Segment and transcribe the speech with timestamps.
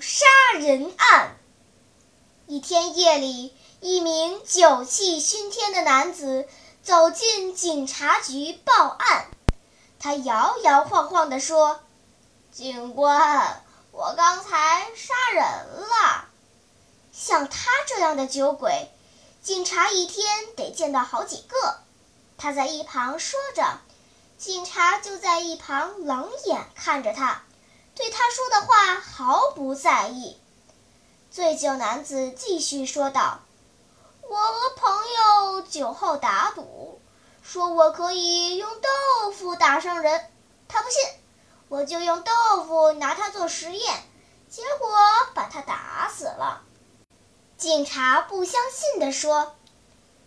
[0.00, 0.26] 杀
[0.58, 1.36] 人案。
[2.46, 6.46] 一天夜里，一名酒气熏天的男子
[6.82, 9.26] 走进警察局报案。
[9.98, 11.80] 他摇摇晃晃地说
[12.52, 16.28] ：“警官，我刚才杀人了。”
[17.10, 18.90] 像他这样的酒鬼，
[19.42, 20.26] 警察一天
[20.56, 21.78] 得见到好几个。
[22.36, 23.78] 他在一旁说着，
[24.36, 27.44] 警察就在一旁冷眼看着他，
[27.94, 30.38] 对他说的话毫不在意。
[31.30, 33.40] 醉酒男子继续说道
[34.22, 37.00] ：“我和朋友酒后打赌。”
[37.42, 40.30] 说我可以用豆腐打伤人，
[40.66, 41.02] 他不信，
[41.68, 42.32] 我就用豆
[42.64, 44.02] 腐拿他做实验，
[44.48, 44.88] 结果
[45.34, 46.62] 把他打死了。
[47.58, 49.54] 警察不相信地说：“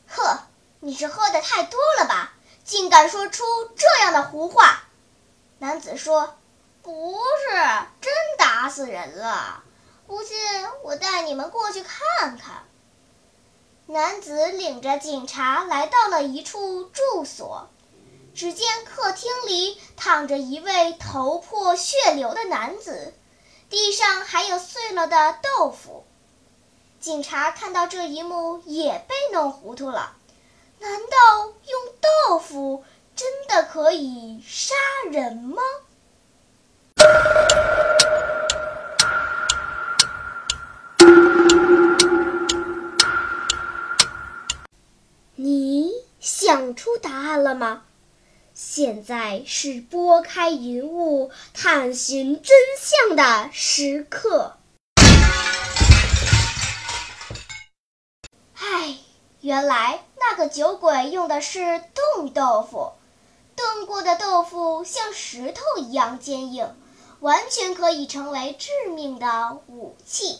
[0.08, 0.44] 呵，
[0.80, 2.34] 你是喝的太多了吧？
[2.64, 3.44] 竟敢说出
[3.76, 4.84] 这样的胡话！”
[5.58, 6.36] 男子说
[6.88, 7.54] ：“不是，
[8.00, 9.62] 真打死人了。
[10.06, 10.38] 不信，
[10.84, 12.64] 我带你们过去看看。”
[13.88, 17.68] 男子领着警察来到了一处住所，
[18.34, 23.14] 只见客厅里躺着一位头破血流的男子，
[23.70, 26.06] 地上还有碎了的豆腐。
[27.02, 30.16] 警察看到这一幕也被弄糊涂了，
[30.80, 31.94] 难道用
[32.30, 34.74] 豆腐真的可以杀
[35.12, 35.62] 人吗？
[45.50, 47.84] 你想出答案了吗？
[48.54, 54.58] 现在是拨开云雾探寻真相的时刻。
[58.56, 58.98] 唉，
[59.40, 61.82] 原来那个酒鬼用的是
[62.16, 62.92] 冻豆腐，
[63.56, 66.76] 冻过的豆腐像石头一样坚硬，
[67.22, 70.40] 完全可以成为致命的武器。